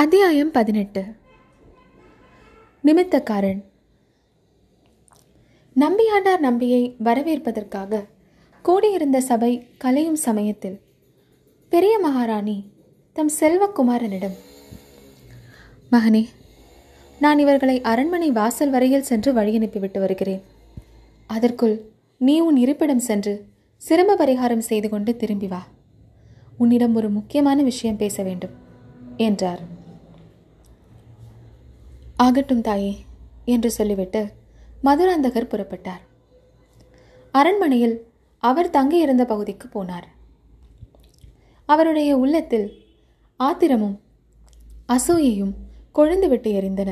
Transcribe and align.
அத்தியாயம் 0.00 0.50
பதினெட்டு. 0.50 1.04
நிமித்தக்காரன். 2.84 3.64
நம்பியாண்டார் 5.74 6.38
நம்பியை 6.38 6.96
வரவேற்பதற்காக 6.98 8.06
கூடியிருந்த 8.62 9.20
சபை 9.20 9.66
கலையும் 9.78 10.14
சமயத்தில் 10.14 10.80
பெரிய 11.68 11.98
மகாராணி 11.98 12.70
தம் 13.12 13.30
செல்வக்குமாரனிடம் 13.40 14.36
மகனே 15.92 16.28
நான் 17.18 17.38
இவர்களை 17.38 17.80
அரண்மனை 17.80 18.30
வாசல் 18.30 18.70
வரையில் 18.70 19.02
சென்று 19.02 19.32
வழி 19.32 19.54
அனுப்பிவிட்டு 19.54 20.00
வருகிறேன். 20.00 20.42
அதற்குள் 21.26 21.80
நீ 22.18 22.40
உன் 22.40 22.56
இருப்பிடம் 22.56 22.98
சென்று 22.98 23.44
சிரம 23.76 24.14
பரிகாரம் 24.14 24.58
செய்து 24.58 24.88
கொண்டு 24.88 25.16
திரும்பி 25.16 25.46
வா. 25.46 25.66
உன்னிடம் 26.58 26.94
ஒரு 26.94 27.10
முக்கியமான 27.10 27.62
விஷயம் 27.62 27.96
பேச 27.96 28.22
வேண்டும் 28.22 28.56
என்றார். 29.16 29.78
ஆகட்டும் 32.20 32.60
தாயே 32.60 32.92
என்று 33.44 33.70
சொல்லிவிட்டு 33.70 34.20
மதுராந்தகர் 34.84 35.50
புறப்பட்டார். 35.50 36.02
அரண்மனையில் 37.32 37.96
அவர் 38.38 38.70
தங்கியிருந்த 38.70 39.24
பகுதிக்கு 39.24 39.66
போனார். 39.68 40.08
அவருடைய 41.64 42.16
உள்ளத்தில் 42.16 42.66
ஆத்திரமும் 43.36 44.00
அசூயையும் 44.88 45.54
கொழுந்துவிட்டு 45.94 46.50
எரிந்தன. 46.58 46.90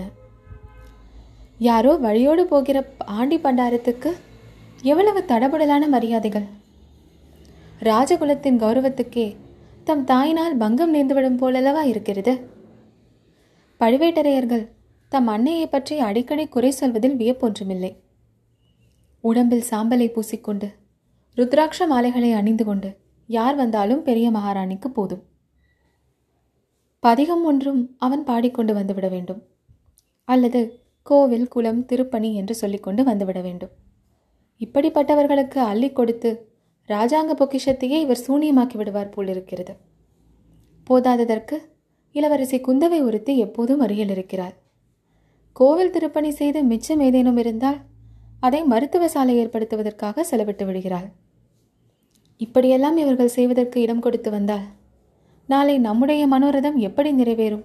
யாரோ 1.58 1.96
வழியோடு 1.96 2.46
போகிற 2.46 2.92
ஆண்டி 2.98 3.36
பண்டாரத்துக்கு 3.36 4.10
எவ்வளவு 4.82 5.24
தடபுடலான 5.28 5.88
மரியாதைகள். 5.88 6.48
ராஜகுலத்தின் 7.80 8.58
கௌரவத்துக்கே 8.58 9.36
தம் 9.84 10.06
தாயினால் 10.06 10.58
பங்கம் 10.58 10.94
நேர்ந்துவிடும் 10.94 11.40
போலல்லவா 11.40 11.82
இருக்கிறது? 11.82 12.34
பழுவேட்டரையர்கள் 13.80 14.64
தம் 15.08 15.26
அன்னையை 15.26 15.66
பற்றி 15.66 15.98
அடிக்கடி 15.98 16.48
குறை 16.48 16.70
சொல்வதில் 16.70 17.16
வியப்பொன்றுமில்லை. 17.16 17.96
உடம்பில் 19.20 19.64
சாம்பலை 19.70 20.08
பூசிக்கொண்டு 20.16 20.68
ருத்ராட்ச 21.36 21.86
மாலைகளை 21.86 22.32
அணிந்து 22.32 22.64
கொண்டு 22.64 22.90
யார் 23.26 23.56
வந்தாலும் 23.56 24.02
பெரிய 24.02 24.30
மகாராணிக்கு 24.30 24.88
போதும். 24.88 25.22
பதிகம் 27.00 27.44
ஒன்றும் 27.44 27.96
அவன் 27.98 28.24
பாடிக்கொண்டு 28.24 28.74
வந்துவிட 28.74 29.10
வேண்டும். 29.10 29.40
அல்லது 30.24 30.60
கோவில் 31.02 31.48
குளம் 31.48 31.84
திருப்பணி 31.84 32.34
என்று 32.34 32.54
சொல்லிக்கொண்டு 32.54 33.02
வந்துவிட 33.02 33.42
வேண்டும். 33.42 33.72
இப்படிப்பட்டவர்களுக்கு 34.60 35.58
அள்ளி 35.70 35.92
கொடுத்து 35.92 36.30
ராஜாங்க 36.88 37.32
பொக்கிஷத்தையே 37.40 37.98
இவர் 38.04 38.24
சூனியமாக்கி 38.28 38.76
விடுவார் 38.76 39.08
போலிருக்கிறது. 39.08 39.72
போதாததற்கு 40.86 41.56
இளவரசி 42.14 42.58
குந்தவை 42.58 43.02
ஒருத்தி 43.02 43.32
எப்போதும் 43.38 43.80
அருகில் 43.80 44.08
இருக்கிறார் 44.08 44.56
கோவில் 45.56 45.90
திருப்பணி 45.90 46.30
செய்து 46.30 46.60
மிச்சம் 46.62 47.00
ஏதேனும் 47.00 47.36
இருந்தால் 47.36 47.78
அதை 48.40 48.60
மருத்துவ 48.64 49.08
சாலை 49.08 49.34
ஏற்படுத்துவதற்காக 49.38 50.24
செலவிட்டு 50.30 50.64
விடுகிறாள். 50.66 51.08
இப்படியெல்லாம் 52.36 52.96
இவர்கள் 52.96 53.34
செய்வதற்கு 53.36 53.80
இடம் 53.80 54.00
கொடுத்து 54.00 54.30
வந்தால் 54.30 54.66
நாளை 55.46 55.74
நம்முடைய 55.78 56.22
மனோரதம் 56.28 56.76
எப்படி 56.76 57.12
நிறைவேறும்? 57.12 57.64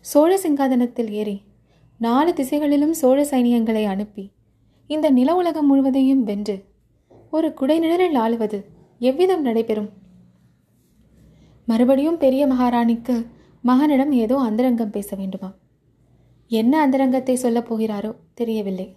சோழ 0.00 0.30
சிங்காதனத்தில் 0.42 1.10
ஏறி 1.10 1.36
நாலு 2.00 2.32
திசைகளிலும் 2.32 2.94
சோழ 2.94 3.18
சைனியங்களை 3.30 3.84
அனுப்பி 3.84 4.24
இந்த 4.90 5.06
நில 5.10 5.34
உலகம் 5.34 5.66
முழுவதையும் 5.66 6.22
வென்று 6.22 6.56
ஒரு 7.30 7.48
குடைநிழலில் 7.60 8.20
ஆளுவது 8.24 8.58
எவ்விதம் 8.98 9.40
நடைபெறும்? 9.40 9.90
மறுபடியும் 11.68 12.18
பெரிய 12.18 12.44
மகாராணிக்கு 12.46 13.16
மகனிடம் 13.62 14.12
ஏதோ 14.12 14.38
அந்தரங்கம் 14.38 14.90
பேச 14.90 15.16
வேண்டுமா 15.16 15.50
என்ன 16.50 16.80
அந்தரங்கத்தை 16.80 17.36
சொல்லப் 17.36 17.74
போகிறாரோ 17.74 18.14
தெரியவில்லை. 18.34 18.96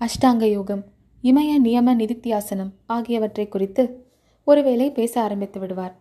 அஷ்டாங்க 0.00 0.50
யோகம் 0.50 0.84
இமய 1.22 1.50
நியம 1.64 1.94
நிதித்தியாசனம் 1.94 2.70
ஆகியவற்றை 2.86 3.48
குறித்து 3.48 4.04
ஒருவேளை 4.44 4.90
பேச 4.90 5.22
ஆரம்பித்து 5.22 5.60
விடுவார். 5.60 5.94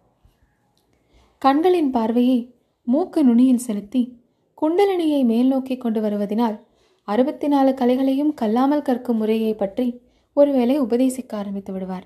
கண்களின் 1.38 1.92
பார்வையை 1.92 2.56
மூக்கு 2.84 3.24
நுனியில் 3.24 3.66
செலுத்தி 3.68 4.20
குண்டலினியை 4.62 5.26
மேல் 5.26 5.48
நோக்கி 5.48 5.78
கொண்டு 5.78 6.02
வருவதினால் 6.02 6.58
அறுபத்தி 7.04 7.48
நாலு 7.48 7.72
கலைகளையும் 7.72 8.34
கல்லாமல் 8.34 8.82
கற்கும் 8.82 9.18
முறையை 9.18 9.54
பற்றி 9.54 10.02
ஒருவேளை 10.34 10.82
உபதேசிக்க 10.82 11.38
ஆரம்பித்து 11.38 11.74
விடுவார். 11.74 12.06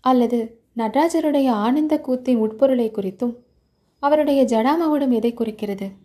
அல்லது 0.00 0.60
நடராஜருடைய 0.76 1.48
ஆனந்த 1.48 2.00
கூத்தின் 2.06 2.36
உட்பொருளை 2.36 2.90
குறித்தும் 2.90 3.34
அவருடைய 3.98 4.42
ஜடாமகுடம் 4.44 5.10
எதை 5.10 5.34
குறிக்கிறது? 5.34 6.01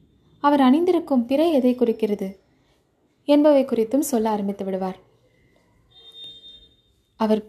அவர் 0.48 0.62
அணிந்திருக்கும் 0.62 1.26
பிறை 1.26 1.48
எதை 1.54 1.74
குறிக்கிறது 1.76 2.30
என்பவை 3.28 3.64
குறித்தும் 3.66 4.10
சொல்ல 4.12 4.28
ஆரம்பித்து 4.30 4.66
விடுவார். 4.66 5.00
அவர் 7.20 7.42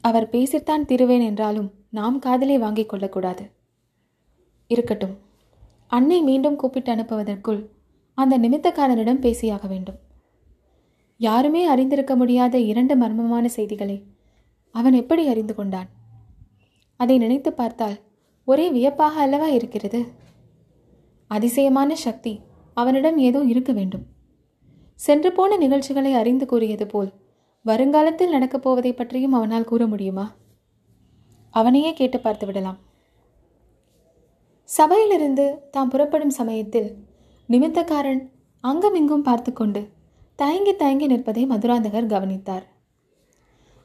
அவர் 0.00 0.30
பேசித்தான் 0.32 0.88
திருவேன் 0.90 1.24
என்றாலும் 1.28 1.68
நாம் 1.90 2.16
காதலை 2.18 2.56
வாங்கிக் 2.58 2.88
கொள்ளக்கூடாது. 2.88 3.44
இருக்கட்டும் 4.70 5.14
அன்னை 5.96 6.18
மீண்டும் 6.22 6.58
கூப்பிட்டு 6.60 6.90
அனுப்புவதற்குள் 6.94 7.60
அந்த 8.18 8.34
நிமித்தக்காரனிடம் 8.38 9.22
பேசியாக 9.24 9.64
வேண்டும். 9.68 9.98
யாருமே 11.20 11.62
அறிந்திருக்க 11.66 12.12
முடியாத 12.16 12.54
இரண்டு 12.70 12.94
மர்மமான 12.96 13.44
செய்திகளை 13.56 13.96
அவன் 14.74 14.92
எப்படி 14.92 15.24
அறிந்து 15.26 15.54
கொண்டான்? 15.54 15.88
அதை 17.00 17.16
நினைத்து 17.18 17.52
பார்த்தால் 17.52 17.96
ஒரே 18.48 18.66
வியப்பாக 18.70 19.20
அல்லவா 19.20 19.48
இருக்கிறது? 19.58 20.00
அதிசயமான 21.36 21.94
சக்தி 21.94 22.40
அவனிடம் 22.74 23.18
ஏதோ 23.18 23.40
இருக்க 23.42 23.72
வேண்டும். 23.72 24.04
சென்று 24.94 25.32
போன 25.32 25.56
நிகழ்ச்சிகளை 25.56 26.12
அறிந்து 26.12 26.46
கூறியது 26.46 26.86
போல் 26.86 27.12
வருங்காலத்தில் 27.64 28.28
நடக்கப் 28.28 28.62
போவதை 28.62 28.92
பற்றியும் 28.92 29.32
அவனால் 29.32 29.64
கூற 29.64 29.86
முடியுமா? 29.86 30.26
அவனையே 31.50 31.92
கேட்டு 31.92 32.20
பார்த்து 32.20 32.46
விடலாம். 32.46 32.78
சபையிலிருந்து 34.62 35.44
தாம் 35.70 35.88
புறப்படும் 35.88 36.30
சமயத்தில் 36.30 36.90
நிமித்தக்காரன் 37.48 38.22
அங்குமிங்கும் 38.64 39.22
பார்த்து 39.22 39.52
கொண்டு 39.52 39.82
தயங்கி 40.36 40.72
தயங்கி 40.76 41.06
நிற்பதை 41.06 41.42
மதுராந்தகர் 41.46 42.06
கவனித்தார். 42.06 42.64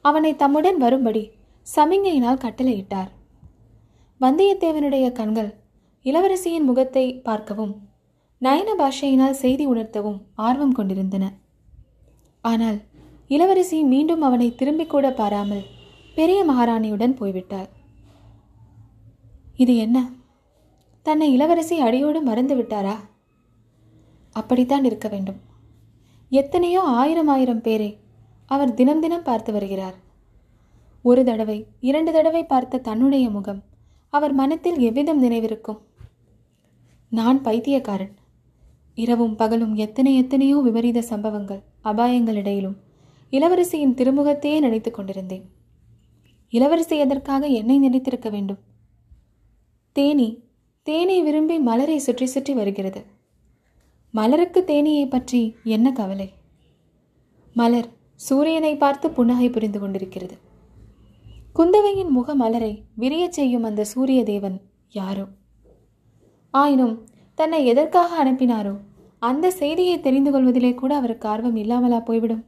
அவனை 0.05 0.31
தம்முடன் 0.35 0.77
வரும்படி 0.77 1.23
சமிங்கையினால் 1.75 2.43
கட்டளையிட்டார். 2.43 3.11
வந்தியத்தேவனுடைய 4.21 5.07
கண்கள் 5.11 5.51
இளவரசியின் 6.05 6.67
முகத்தை 6.67 7.05
பார்க்கவும் 7.27 7.73
நயன 8.41 8.69
பாஷையினால் 8.81 9.39
செய்தி 9.41 9.65
உணர்த்தவும் 9.67 10.19
ஆர்வம் 10.47 10.75
கொண்டிருந்தன. 10.77 11.25
ஆனால் 12.43 12.77
இளவரசி 13.27 13.77
மீண்டும் 13.93 14.21
அவனை 14.21 14.47
திரும்பிக் 14.59 14.91
கூட 14.93 15.07
பாராமல் 15.11 15.65
பெரிய 16.17 16.39
மகாராணியுடன் 16.49 17.15
போய்விட்டார் 17.19 17.69
இது 19.63 19.73
என்ன? 19.77 19.97
தன்னை 21.05 21.27
இளவரசி 21.35 21.75
அடியோடு 21.88 22.19
மறந்து 22.21 22.55
விட்டாரா? 22.55 22.95
அப்படித்தான் 24.35 24.85
இருக்க 24.89 25.07
வேண்டும். 25.07 25.39
எத்தனையோ 26.31 26.81
ஆயிரம் 27.01 27.31
ஆயிரம் 27.35 27.63
பேரை 27.67 27.91
அவர் 28.51 28.73
தினம் 28.79 29.01
தினம் 29.03 29.27
பார்த்து 29.29 29.51
வருகிறார். 29.53 29.97
ஒரு 31.05 31.21
தடவை 31.23 31.59
இரண்டு 31.89 32.11
தடவை 32.11 32.43
பார்த்த 32.45 32.83
தன்னுடைய 32.88 33.25
முகம் 33.29 33.61
அவர் 34.13 34.33
மனத்தில் 34.33 34.79
எவ்விதம் 34.88 35.23
நினைவிருக்கும்? 35.23 35.79
நான் 37.11 37.41
பைத்தியக்காரன். 37.41 38.11
இரவும் 38.95 39.35
பகலும் 39.35 39.75
எத்தனை 39.75 40.15
எத்தனையோ 40.15 40.57
விபரீத 40.57 41.01
சம்பவங்கள் 41.01 41.61
அபாயங்களிடையிலும் 41.83 42.75
இளவரசியின் 43.31 43.95
திருமுகத்தையே 43.95 44.59
நினைத்து 44.59 44.91
கொண்டிருந்தேன். 44.91 45.45
இளவரசி 46.49 46.97
எதற்காக 46.97 47.47
என்னை 47.47 47.77
நினைத்திருக்க 47.79 48.29
வேண்டும்? 48.29 48.59
தேனி 49.91 50.44
தேனை 50.83 51.21
விரும்பி 51.21 51.59
மலரை 51.59 51.97
சுற்றி 51.97 52.25
சுற்றி 52.25 52.53
வருகிறது. 52.53 53.06
மலருக்கு 54.12 54.63
தேனியை 54.67 55.09
பற்றி 55.09 55.55
என்ன 55.63 55.91
கவலை? 55.91 56.29
மலர் 57.53 57.89
சூரியனை 58.15 58.77
பார்த்து 58.77 59.12
புன்னகை 59.12 59.50
புரிந்து 59.50 59.79
கொண்டிருக்கிறது. 59.79 60.38
குந்தவையின் 61.55 62.09
முக 62.09 62.35
மலரை 62.35 62.83
விரியச் 63.00 63.38
செய்யும் 63.39 63.63
அந்த 63.63 63.83
சூரிய 63.83 64.23
தேவன் 64.23 64.62
யாரோ? 64.89 65.27
ஆயினும் 66.51 67.07
தன்னை 67.36 67.66
எதற்காக 67.66 68.25
அனுப்பினாரோ 68.25 68.78
அந்த 69.19 69.51
செய்தியை 69.51 70.00
தெரிந்து 70.00 70.31
கொள்வதிலே 70.31 70.74
கூட 70.74 70.96
அவருக்கு 70.96 71.28
ஆர்வம் 71.28 71.56
இல்லாமலா 71.56 72.00
போய்விடும். 72.00 72.46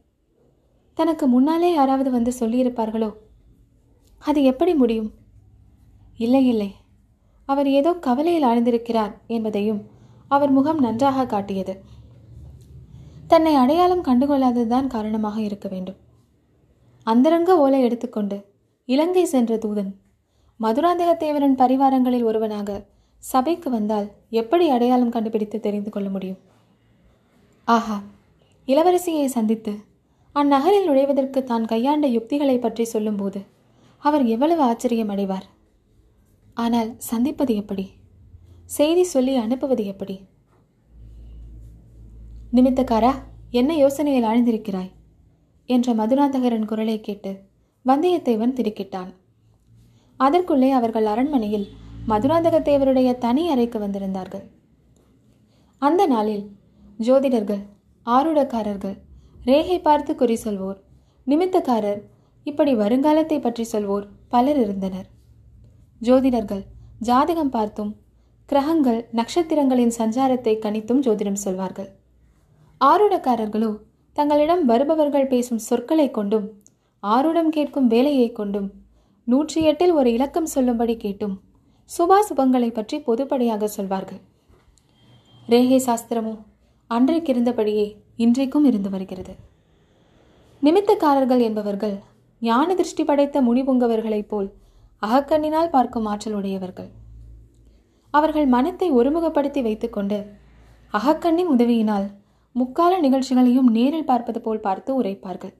தனக்கு 0.94 1.26
முன்னாலே 1.26 1.72
யாராவது 1.72 2.10
வந்து 2.10 2.32
சொல்லியிருப்பார்களோ? 2.40 3.14
அது 4.18 4.42
எப்படி 4.42 4.74
முடியும்? 4.74 5.10
இல்லை 6.16 6.46
இல்லை. 6.46 6.74
அவர் 7.44 7.68
ஏதோ 7.68 7.92
கவலையில் 7.92 8.42
ஆழ்ந்திருக்கிறார் 8.42 9.12
என்பதையும் 9.26 9.80
அவர் 10.28 10.50
முகம் 10.50 10.78
நன்றாக 10.78 11.26
காட்டியது. 11.26 11.82
தன்னை 13.26 13.54
அடையாளம் 13.54 14.04
கண்டுகொள்ளாததுதான் 14.04 14.86
காரணமாக 14.86 15.40
இருக்க 15.40 15.68
வேண்டும். 15.68 15.96
அந்தரங்க 17.02 17.58
ஓலை 17.58 17.82
எடுத்துக்கொண்டு 17.82 18.44
இலங்கை 18.84 19.24
சென்ற 19.24 19.56
தூதன் 19.56 19.94
மதுராந்தகத்தேவரன் 20.60 21.56
பரிவாரங்களில் 21.56 22.24
ஒருவனாக 22.24 22.90
சபைக்கு 23.22 23.70
வந்தால் 23.70 24.08
எப்படி 24.40 24.64
அடையாளம் 24.68 25.14
கண்டுபிடித்து 25.14 25.58
தெரிந்து 25.60 25.90
கொள்ள 25.90 26.08
முடியும்? 26.10 26.40
ஆஹா 27.68 27.96
இளவரசியை 28.68 29.26
சந்தித்து 29.36 29.72
அந்நகரில் 30.34 30.86
நுழைவதற்கு 30.88 31.40
தான் 31.44 31.64
கையாண்ட 31.64 32.06
யுக்திகளை 32.06 32.56
பற்றி 32.58 32.84
சொல்லும்போது 32.84 33.40
அவர் 34.02 34.24
எவ்வளவு 34.26 34.62
ஆச்சரியம் 34.62 35.12
அடைவார்? 35.14 35.46
ஆனால் 36.56 36.90
சந்திப்பது 37.10 37.52
எப்படி? 37.56 37.84
செய்தி 38.76 39.04
சொல்லி 39.04 39.34
அனுப்புவது 39.34 39.84
எப்படி? 39.92 40.16
நிமித்தக்காரா 42.56 43.12
என்ன 43.60 43.72
யோசனையில் 43.74 44.28
ஆழ்ந்திருக்கிறாய்? 44.30 44.90
என்ற 45.68 45.94
மதுராந்தகரின் 45.94 46.68
குரலை 46.70 47.00
கேட்டு 47.00 47.32
வந்தியத்தேவன் 47.86 48.56
திடுக்கிட்டான். 48.56 49.12
அதற்குள்ளே 50.20 50.70
அவர்கள் 50.70 51.06
அரண்மனையில் 51.06 51.68
மதுராந்தகத்தேவருடைய 52.10 53.10
தனி 53.18 53.42
அறைக்கு 53.48 53.78
வந்திருந்தார்கள். 53.78 54.44
அந்த 55.82 56.02
நாளில் 56.06 56.44
ஜோதிடர்கள் 56.98 57.62
ஆருடக்காரர்கள் 58.06 58.96
ரேகை 59.44 59.78
பார்த்து 59.80 60.12
குறி 60.14 60.36
சொல்வோர் 60.44 60.78
நிமித்தக்காரர் 61.26 62.00
இப்படி 62.46 62.72
வருங்காலத்தை 62.74 63.38
பற்றி 63.40 63.64
சொல்வோர் 63.72 64.06
பலர் 64.28 64.60
இருந்தனர். 64.64 65.08
ஜோதிடர்கள் 66.00 66.64
ஜாதகம் 67.00 67.52
பார்த்தும் 67.56 67.92
கிரகங்கள் 68.48 69.00
நட்சத்திரங்களின் 69.12 69.94
சஞ்சாரத்தை 69.98 70.54
கணித்தும் 70.58 71.02
ஜோதிடம் 71.06 71.42
சொல்வார்கள். 71.44 71.90
ஆருடக்காரர்களோ 72.80 73.70
தங்களிடம் 74.16 74.62
வருபவர்கள் 74.64 75.30
பேசும் 75.32 75.62
சொற்களை 75.66 76.08
கொண்டும் 76.10 76.46
ஆருடம் 77.02 77.48
கேட்கும் 77.48 77.86
வேலையை 77.86 78.28
கொண்டும் 78.32 78.68
நூற்றி 79.26 79.60
எட்டில் 79.70 79.94
ஒரு 80.00 80.08
இலக்கம் 80.12 80.52
சொல்லும்படி 80.54 80.94
கேட்டும் 80.96 81.34
சுபாசுபங்களை 81.90 82.68
பற்றி 82.74 82.96
பொதுப்படையாக 83.06 83.64
சொல்வார்கள். 83.76 84.20
ரேகை 85.48 85.80
சாஸ்திரமோ 85.86 86.34
அன்றைக்கிருந்தபடியே 86.90 87.86
இன்றைக்கும் 88.16 88.64
இருந்து 88.64 88.90
வருகிறது. 88.90 89.34
நிமித்தக்காரர்கள் 90.62 91.42
என்பவர்கள் 91.48 91.94
ஞான 92.42 92.74
திருஷ்டி 92.74 93.04
படைத்த 93.04 93.36
முனிபுங்கவர்களைப் 93.42 94.30
போல் 94.30 94.48
அகக்கண்ணினால் 95.02 95.70
பார்க்கும் 95.70 96.06
ஆற்றல் 96.12 96.36
உடையவர்கள். 96.38 96.90
அவர்கள் 98.14 98.48
மனத்தை 98.54 98.88
ஒருமுகப்படுத்தி 98.92 99.60
வைத்துக்கொண்டு 99.62 100.18
அகக்கண்ணின் 100.94 101.52
உதவியினால் 101.54 102.06
முக்கால 102.54 102.92
நிகழ்ச்சிகளையும் 103.00 103.68
நேரில் 103.76 104.08
பார்ப்பது 104.10 104.40
போல் 104.40 104.64
பார்த்து 104.66 104.90
உரைப்பார்கள். 105.00 105.54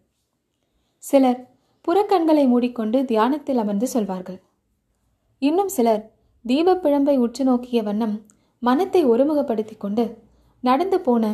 சிலர் 1.02 1.40
புறக்கண்களை 1.84 2.44
மூடிக்கொண்டு 2.48 2.98
தியானத்தில் 3.04 3.60
அமர்ந்து 3.62 3.86
சொல்வார்கள். 3.86 4.40
இன்னும் 5.42 5.70
சிலர் 5.76 6.02
தீபப்பிழம்பை 6.44 7.14
உற்று 7.16 7.44
நோக்கிய 7.44 7.78
வண்ணம் 7.82 8.14
மனத்தை 8.62 9.00
ஒருமுகப்படுத்தி 9.06 9.74
கொண்டு 9.76 10.04
நடந்து 10.60 10.98
போன 11.00 11.24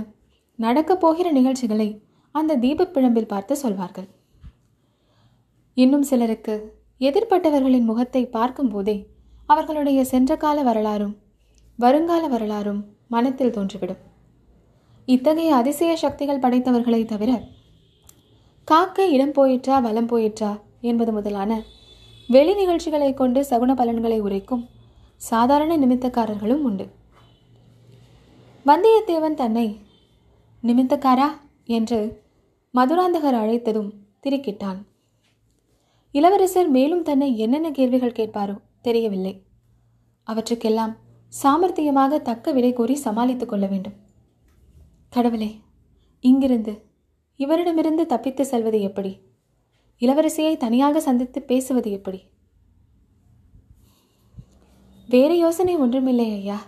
நடக்கப் 0.59 1.01
போகிற 1.01 1.31
நிகழ்ச்சிகளை 1.31 1.89
அந்த 2.35 2.57
தீபப்பிழம்பில் 2.57 3.29
பார்த்து 3.29 3.55
சொல்வார்கள். 3.57 4.09
இன்னும் 5.77 6.03
சிலருக்கு 6.03 6.55
எதிர்ப்பட்டவர்களின் 7.01 7.89
முகத்தை 7.91 8.23
பார்க்கும்போதே 8.27 8.97
அவர்களுடைய 9.47 10.01
சென்ற 10.05 10.37
கால 10.37 10.63
வரலாறும் 10.63 11.15
வருங்கால 11.79 12.27
வரலாறும் 12.29 12.83
மனத்தில் 13.09 13.57
தோன்றிவிடும். 13.57 14.03
இத்தகைய 15.09 15.51
அதிசய 15.55 15.93
சக்திகள் 15.97 16.45
படைத்தவர்களை 16.45 17.03
தவிர 17.05 17.33
காக்க 18.69 19.07
இடம் 19.07 19.37
போயிற்றா 19.39 19.77
வலம் 19.83 20.09
போயிற்றா 20.09 20.51
என்பது 20.81 21.13
முதலான 21.13 21.53
வெளி 22.29 22.55
நிகழ்ச்சிகளை 22.55 23.15
கொண்டு 23.15 23.47
சகுன 23.51 23.75
பலன்களை 23.75 24.21
உரைக்கும் 24.21 24.69
சாதாரண 25.17 25.79
நிமித்தக்காரர்களும் 25.79 26.63
உண்டு. 26.63 26.89
வந்தியத்தேவன் 28.67 29.35
தன்னை 29.35 29.81
நிமித்தக்காரா 30.63 31.27
என்று 31.65 32.23
மதுராந்தகர் 32.75 33.35
அழைத்ததும் 33.35 33.93
திருக்கிட்டான். 34.23 34.77
இளவரசர் 36.13 36.69
மேலும் 36.69 37.03
தன்னை 37.03 37.39
என்னென்ன 37.39 37.71
கேள்விகள் 37.71 38.13
கேட்பாரோ 38.13 38.61
தெரியவில்லை. 38.83 39.43
அவற்றுக்கெல்லாம் 40.25 40.97
சாமர்த்தியமாக 41.43 42.23
தக்க 42.23 42.53
விடை 42.53 42.73
கூறி 42.73 42.95
சமாளித்துக் 42.95 43.49
கொள்ள 43.49 43.67
வேண்டும். 43.67 43.97
கடவுளே 45.09 45.61
இங்கிருந்து 46.21 46.83
இவரிடமிருந்து 47.39 48.07
தப்பித்து 48.07 48.47
செல்வது 48.47 48.81
எப்படி? 48.81 49.28
இளவரசியை 50.01 50.57
தனியாக 50.57 51.01
சந்தித்து 51.01 51.43
பேசுவது 51.43 51.91
எப்படி? 51.91 52.23
வேறு 55.09 55.39
யோசனை 55.39 55.77
ஒன்றுமில்லை 55.77 56.33
ஐயா. 56.33 56.63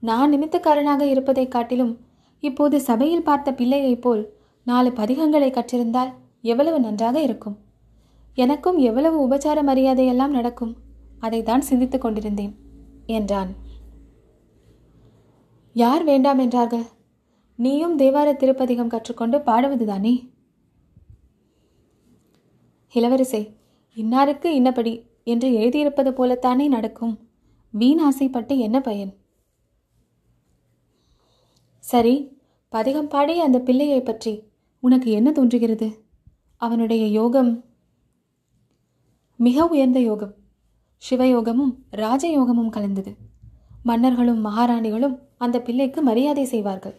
நான் 0.00 0.34
நிமித்தக்காரனாக 0.34 1.00
இருப்பதைக் 1.00 1.50
காட்டிலும் 1.50 1.98
இப்போது 2.40 2.80
சபையில் 2.80 3.22
பார்த்த 3.22 3.54
பிள்ளையைப் 3.54 4.02
போல் 4.02 4.32
நாலு 4.64 4.90
பதிகங்களை 4.90 5.50
கற்றிருந்தால் 5.50 6.12
எவ்வளவு 6.42 6.80
நன்றாக 6.80 7.20
இருக்கும்? 7.20 7.58
எனக்கும் 8.34 8.78
எவ்வளவு 8.78 9.28
உபச்சார 9.28 9.62
மரியாதையெல்லாம் 9.62 10.28
நடக்கும்? 10.28 10.76
அதைத்தான் 11.18 11.60
சிந்தித்துக் 11.60 12.00
கொண்டிருந்தேன் 12.00 12.56
என்றான். 13.06 13.54
யார் 15.72 16.04
வேண்டாம் 16.04 16.38
என்றார்கள்? 16.38 16.84
நீயும் 17.56 17.98
தேவார 17.98 18.36
திருப்பதிகம் 18.36 18.90
கற்றுக்கொண்டு 18.90 19.38
பாடுவதுதானே? 19.38 20.31
இளவரசே 22.94 23.40
இன்னாருக்கு 23.96 24.48
இன்னபடி 24.58 24.92
என்று 25.24 25.48
எழுதியிருப்பது 25.50 26.10
போலத்தானே 26.10 26.68
நடக்கும். 26.68 27.18
வீண் 27.70 27.98
ஆசைப்பட்டு 27.98 28.58
என்ன 28.58 28.80
பயன்? 28.80 29.12
சரி 31.78 32.14
பதிகம் 32.68 33.08
பாடிய 33.08 33.44
அந்த 33.44 33.58
பிள்ளையை 33.58 34.00
பற்றி 34.02 34.42
உனக்கு 34.80 35.10
என்ன 35.10 35.32
தோன்றுகிறது? 35.32 35.88
அவனுடைய 36.56 37.06
யோகம் 37.06 37.64
மிக 39.36 39.66
உயர்ந்த 39.66 40.00
யோகம். 40.00 40.34
சிவயோகமும் 41.02 41.72
ராஜயோகமும் 41.96 42.68
கலந்தது. 42.68 43.16
மன்னர்களும் 43.82 44.44
மகாராணிகளும் 44.46 45.16
அந்த 45.38 45.60
பிள்ளைக்கு 45.60 46.02
மரியாதை 46.02 46.44
செய்வார்கள். 46.44 46.96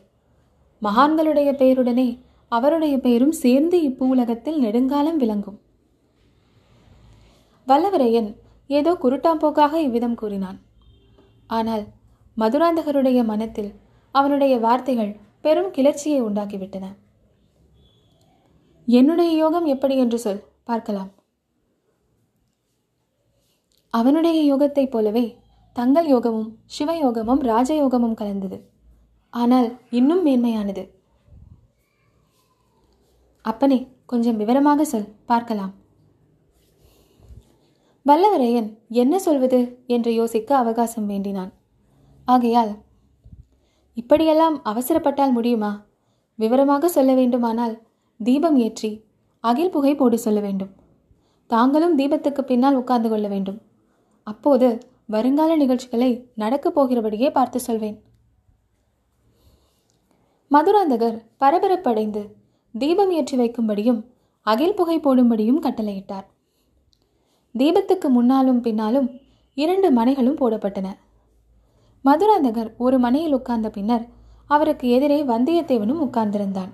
மகான்களுடைய 0.81 1.51
பெயருடனே 1.61 2.07
அவருடைய 2.47 2.99
பெயரும் 2.99 3.37
சேர்ந்து 3.43 3.77
இப்பூ 3.81 4.07
உலகத்தில் 4.07 4.59
நெடுங்காலம் 4.59 5.17
விளங்கும். 5.17 5.59
வல்லவரையன் 7.67 8.29
ஏதோ 8.69 8.91
குருட்டாம்போக்காக 9.03 9.73
இவ்விதம் 9.77 10.15
கூறினான். 10.15 10.57
ஆனால் 11.47 11.83
மதுராந்தகருடைய 12.37 13.19
மனத்தில் 13.23 13.71
அவனுடைய 14.11 14.53
வார்த்தைகள் 14.59 15.11
பெரும் 15.41 15.71
கிளர்ச்சியை 15.71 16.19
உண்டாக்கிவிட்டன. 16.23 16.85
என்னுடைய 18.87 19.31
யோகம் 19.35 19.65
எப்படி 19.65 19.95
என்று 19.97 20.17
சொல் 20.19 20.41
பார்க்கலாம். 20.63 21.11
அவனுடைய 23.93 24.39
யோகத்தைப் 24.51 24.93
போலவே 24.93 25.25
தங்கள் 25.75 26.07
யோகமும் 26.07 26.49
சிவயோகமும் 26.75 27.41
ராஜயோகமும் 27.51 28.17
கலந்தது. 28.21 28.57
ஆனால் 29.33 29.69
இன்னும் 29.89 30.25
மேன்மையானது. 30.25 30.83
அப்பனே 33.45 33.79
கொஞ்சம் 34.05 34.37
விவரமாக 34.37 34.85
சொல் 34.85 35.09
பார்க்கலாம். 35.25 35.73
வல்லவரையன் 38.05 38.77
என்ன 38.87 39.19
சொல்வது 39.19 39.83
என்று 39.87 40.13
யோசிக்க 40.13 40.57
அவகாசம் 40.57 41.05
வேண்டினான். 41.05 41.51
ஆகையால் 42.25 42.73
இப்படியெல்லாம் 43.93 44.63
அவசரப்பட்டால் 44.63 45.31
முடியுமா? 45.31 45.85
விவரமாக 46.35 46.89
சொல்ல 46.89 47.13
வேண்டுமானால் 47.13 47.75
தீபம் 48.19 48.57
ஏற்றி 48.57 49.05
அகில் 49.39 49.69
புகை 49.69 49.95
போடு 49.95 50.19
சொல்ல 50.19 50.39
வேண்டும். 50.39 50.71
தாங்களும் 51.47 51.97
தீபத்துக்கு 51.97 52.41
பின்னால் 52.41 52.75
உட்கார்ந்து 52.75 53.09
கொள்ள 53.09 53.27
வேண்டும். 53.27 53.61
அப்போது 54.23 54.67
வருங்கால 55.05 55.55
நிகழ்ச்சிகளை 55.55 56.11
நடக்கப் 56.35 56.79
போகிறபடியே 56.79 57.31
பார்த்து 57.31 57.59
சொல்வேன். 57.59 57.97
மதுராந்தகர் 60.51 61.17
பரபரப்படைந்து 61.37 62.35
தீபம் 62.73 63.11
ஏற்றி 63.11 63.37
வைக்கும்படியும் 63.37 64.03
அகில் 64.41 64.73
புகை 64.73 64.99
போடும்படியும் 64.99 65.63
கட்டளையிட்டார். 65.63 66.27
தீபத்துக்கு 67.57 68.09
முன்னாலும் 68.09 68.61
பின்னாலும் 68.61 69.09
இரண்டு 69.53 69.91
மனைகளும் 69.91 70.37
போடப்பட்டன. 70.37 70.87
மதுராந்தகர் 72.05 72.77
ஒரு 72.77 72.99
மனையில் 72.99 73.33
உட்கார்ந்த 73.33 73.69
பின்னர் 73.69 74.07
அவருக்கு 74.45 74.89
எதிரே 74.89 75.23
வந்தியத்தேவனும் 75.23 76.09
உட்கார்ந்திருந்தான். 76.09 76.69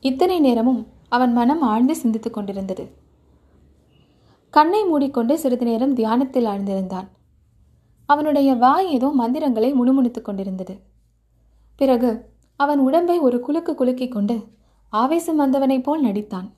இத்தனை 0.00 0.40
நேரமும் 0.40 0.86
அவன் 1.08 1.32
மனம் 1.32 1.62
ஆழ்ந்து 1.62 1.96
சிந்தித்துக் 1.96 2.32
கொண்டிருந்தது. 2.32 2.90
கண்ணை 4.50 4.84
மூடிக்கொண்டு 4.84 5.38
சிறிது 5.38 5.64
நேரம் 5.64 5.94
தியானத்தில் 5.94 6.44
ஆழ்ந்திருந்தான். 6.44 7.08
அவனுடைய 8.06 8.54
வாய் 8.54 8.92
ஏதோ 8.92 9.08
மந்திரங்களை 9.08 9.72
முணுமுணுத்துக் 9.72 10.24
கொண்டிருந்தது. 10.24 10.80
பிறகு 11.76 12.30
அவன் 12.56 12.78
உடம்பை 12.78 13.18
ஒரு 13.18 13.40
குலுக்கு 13.40 13.74
குலுக்கிக் 13.74 14.12
கொண்டு 14.12 14.46
ஆவேசம் 14.88 15.40
வந்தவனைப் 15.40 15.82
போல் 15.82 16.00
நடித்தான். 16.00 16.50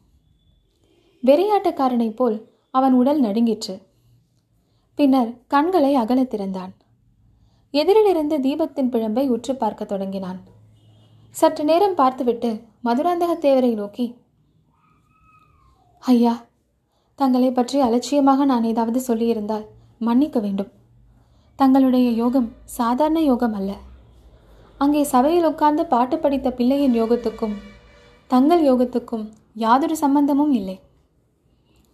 வெறியாட்டக்காரனைப் 1.24 2.16
போல் 2.16 2.53
அவன் 2.74 2.94
உடல் 3.00 3.20
நடுங்கிற்று. 3.20 3.74
பின்னர் 4.98 5.30
கண்களை 5.46 5.92
அகல 6.02 6.20
திறந்தான். 6.24 6.72
எதிரிலிருந்து 7.74 8.36
தீபத்தின் 8.46 8.90
பிழம்பை 8.92 9.24
உற்று 9.34 9.52
பார்க்க 9.56 9.84
தொடங்கினான். 9.84 10.40
சற்று 11.34 11.64
நேரம் 11.64 11.96
பார்த்துவிட்டு 12.00 12.50
மதுராந்தக 12.86 13.32
தேவரை 13.46 13.72
நோக்கி 13.74 14.06
ஐயா 16.02 16.34
தங்களை 17.18 17.50
பற்றி 17.50 17.78
அலட்சியமாக 17.80 18.44
நான் 18.44 18.68
ஏதாவது 18.70 19.00
சொல்லியிருந்தால் 19.08 19.66
மன்னிக்க 20.06 20.38
வேண்டும். 20.40 20.70
தங்களுடைய 21.58 22.08
யோகம் 22.22 22.48
சாதாரண 22.78 23.18
யோகம் 23.30 23.54
அல்ல. 23.58 23.72
அங்கே 24.78 25.02
சபையில் 25.12 25.48
உட்கார்ந்து 25.50 25.84
பாட்டு 25.92 26.16
படித்த 26.18 26.48
பிள்ளையின் 26.50 26.96
யோகத்துக்கும் 27.00 27.54
தங்கள் 28.30 28.62
யோகத்துக்கும் 28.70 29.24
யாதொரு 29.64 29.96
சம்பந்தமும் 29.96 30.52
இல்லை. 30.60 30.76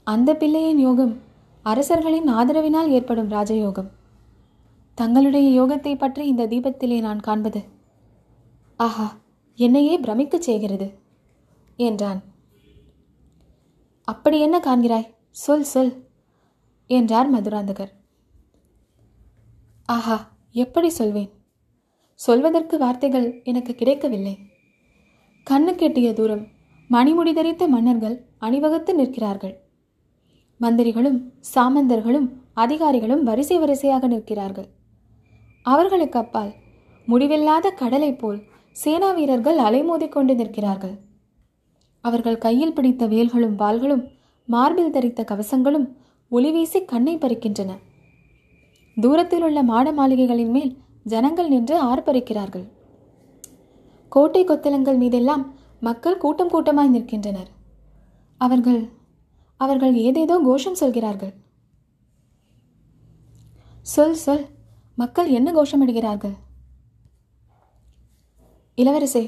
அந்த 0.07 0.35
பிள்ளையின் 0.35 0.79
யோகம் 0.79 1.21
அரசர்களின் 1.63 2.29
ஆதரவினால் 2.29 2.89
ஏற்படும் 2.89 3.31
ராஜயோகம். 3.31 3.91
தங்களுடைய 4.95 5.63
யோகத்தை 5.63 5.99
பற்றி 5.99 6.27
இந்த 6.27 6.47
தீபத்திலே 6.47 7.01
நான் 7.01 7.21
காண்பது. 7.21 7.65
ஆஹா 8.77 9.17
என்னையே 9.57 9.99
பிரமிக்கச் 9.99 10.47
செய்கிறது 10.49 10.99
என்றான். 11.77 12.23
அப்படி 14.05 14.41
என்ன 14.41 14.59
காண்கிறாய்? 14.59 15.09
சொல் 15.31 15.63
சொல் 15.63 15.93
என்றார் 16.87 17.35
மதுராந்தகர். 17.35 17.93
ஆஹா 19.85 20.31
எப்படி 20.53 20.89
சொல்வேன்? 20.89 21.31
சொல்வதற்கு 22.15 22.79
வார்த்தைகள் 22.79 23.41
எனக்கு 23.45 23.75
கிடைக்கவில்லை. 23.75 24.39
கண்ணு 25.51 25.73
கெட்டிய 25.75 26.13
தூரம் 26.13 26.47
மணிமுடி 26.91 27.33
தரித்த 27.33 27.69
மன்னர்கள் 27.69 28.25
அணிவகுத்து 28.39 28.95
நிற்கிறார்கள். 28.95 29.69
மந்திரிகளும் 30.61 31.19
சாமந்தர்களும் 31.55 32.29
அதிகாரிகளும் 32.55 33.23
வரிசை 33.23 33.59
வரிசையாக 33.59 34.07
நிற்கிறார்கள். 34.07 34.69
அவர்களுக்கு 35.63 36.19
அப்பால் 36.19 36.53
முடிவில்லாத 37.07 37.71
கடலைப் 37.71 38.19
போல் 38.19 38.41
சேனா 38.73 39.13
வீரர்கள் 39.13 39.59
அலைமோதி 39.59 40.09
கொண்டு 40.09 40.35
நிற்கிறார்கள். 40.35 40.97
அவர்கள் 42.01 42.39
கையில் 42.39 42.73
பிடித்த 42.73 43.07
வேல்களும் 43.07 43.57
வாள்களும் 43.57 44.05
மார்பில் 44.45 44.93
தரித்த 44.93 45.25
கவசங்களும் 45.25 45.87
ஒளிவீசி 46.31 46.85
கண்ணை 46.85 47.17
பறிக்கின்றன. 47.17 47.71
தூரத்தில் 48.97 49.43
உள்ள 49.43 49.63
மாட 49.63 49.93
மாளிகைகளின் 49.93 50.51
மேல் 50.51 50.77
ஜனங்கள் 51.05 51.49
நின்று 51.49 51.77
ஆர்ப்பரிக்கிறார்கள். 51.85 52.67
கோட்டை 54.09 54.45
கொத்தளங்கள் 54.45 54.97
மீதெல்லாம் 54.97 55.55
மக்கள் 55.81 56.17
கூட்டம் 56.17 56.49
கூட்டமாய் 56.49 56.95
நிற்கின்றனர். 56.95 57.51
அவர்கள் 58.39 58.81
அவர்கள் 59.61 59.95
ஏதேதோ 59.95 60.41
கோஷம் 60.45 60.75
சொல்கிறார்கள். 60.75 61.33
சொல் 63.83 64.15
சொல். 64.15 64.47
மக்கள் 64.97 65.29
என்ன 65.29 65.53
கோஷமிடுகிறார்கள்? 65.53 66.35
இளவரசே 68.77 69.25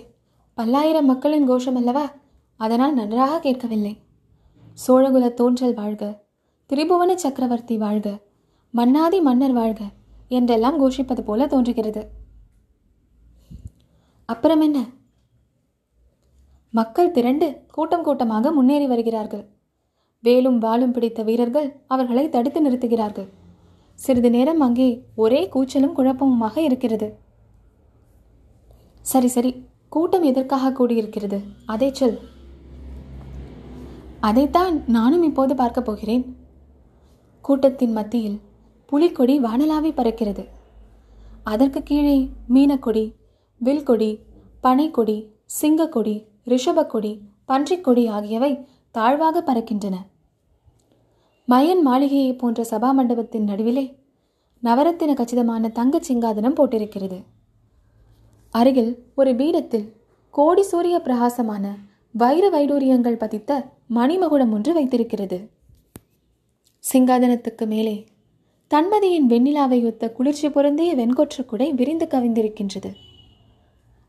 பல்லாயிரம் 0.54 1.06
மக்களின் 1.06 1.46
கோஷம் 1.46 1.76
அல்லவா? 1.76 2.04
அதனால் 2.56 2.94
நன்றாக 2.94 3.40
கேட்கவில்லை. 3.40 3.94
சோழகுல 4.86 5.34
தோன்றல் 5.34 5.74
வாழ்க. 5.74 6.24
திரிபுவன 6.70 7.14
சக்கரவர்த்தி 7.14 7.76
வாழ்க. 7.76 8.18
மன்னாதி 8.70 9.20
மன்னர் 9.20 9.52
வாழ்க 9.52 9.84
என்றெல்லாம் 10.28 10.78
கோஷிப்பது 10.80 11.20
போல 11.20 11.46
தோன்றுகிறது. 11.46 12.02
அப்புறம் 14.28 14.60
என்ன? 14.60 14.86
மக்கள் 16.70 17.10
திரண்டு 17.10 17.64
கூட்டம் 17.68 18.02
கூட்டமாக 18.02 18.52
முன்னேறி 18.52 18.86
வருகிறார்கள். 18.86 19.44
வேலும் 20.22 20.58
வாளும் 20.58 20.92
பிடித்த 20.92 21.22
வீரர்கள் 21.22 21.80
அவர்களை 21.86 22.28
தடுத்து 22.28 22.70
நிறுத்துகிறார்கள். 22.70 23.28
சிறிது 23.94 24.30
நேரம் 24.30 24.60
அங்கே 24.60 25.04
ஒரே 25.14 25.48
கூச்சலும் 25.54 25.96
குழப்பமுமாக 25.96 26.58
இருக்கிறது. 26.58 27.18
சரி 29.00 29.26
சரி 29.26 29.64
கூட்டம் 29.88 30.22
எதற்காக 30.22 30.70
கூடியிருக்கிறது? 30.70 31.40
அதை 31.66 31.92
சொல். 31.92 32.18
அதைத்தான் 34.20 34.84
நானும் 34.86 35.22
இப்போது 35.22 35.54
பார்க்கப் 35.54 35.84
போகிறேன். 35.84 36.36
கூட்டத்தின் 37.40 37.92
மத்தியில் 37.92 38.40
புலிக்கொடி 38.86 39.40
வானலாவி 39.40 39.92
பறக்கிறது. 39.92 40.48
அதற்கு 41.44 41.82
கீழே 41.82 42.30
மீனக்கொடி 42.48 43.12
வில்கொடி 43.64 44.18
பனைக்கொடி 44.62 45.26
சிங்கக்கொடி 45.62 46.26
ரிஷபக்கொடி 46.46 47.18
பன்றிக்கொடி 47.48 48.08
ஆகியவை 48.08 48.66
தாழ்வாக 48.90 49.42
பறக்கின்றன. 49.46 49.94
மயன் 51.49 51.80
மாளிகையை 51.80 52.34
போன்ற 52.34 52.64
சபா 52.70 52.92
மண்டபத்தின் 52.92 53.44
நடுவிலே 53.44 53.96
நவரத்தின 54.62 55.14
கச்சிதமான 55.14 55.68
தங்கச் 55.68 56.12
சிங்காதனம் 56.12 56.58
போட்டிருக்கிறது. 56.58 57.25
அருகில் 58.50 59.04
ஒரு 59.14 59.34
பீடத்தில் 59.34 59.92
கோடி 60.30 60.62
சூரிய 60.62 61.00
பிரகாசமான 61.00 61.76
வைர 62.12 62.50
வைடூரியங்கள் 62.50 63.16
பதித்த 63.16 63.70
மணிமகுடம் 63.94 64.52
ஒன்று 64.52 64.72
வைத்திருக்கிறது. 64.72 65.49
சிங்காதனத்துக்கு 66.92 67.66
மேலே 67.66 68.04
தன்மதியின் 68.75 69.28
வெண்ணிலாவை 69.28 69.84
ஒத்த 69.84 70.12
குளிர்ச்சி 70.12 70.50
பொருந்திய 70.50 70.94
வெண்கொற்று 70.94 71.44
குடை 71.46 71.72
விரிந்து 71.72 72.08
கவிந்திருக்கின்றது. 72.11 72.94